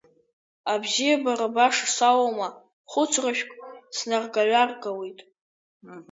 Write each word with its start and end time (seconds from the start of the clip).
Абзиабара 0.71 1.47
баша 1.55 1.87
салоума, 1.95 2.47
хәыцрашәк 2.91 3.51
снаргаҩаргауеит! 3.95 5.19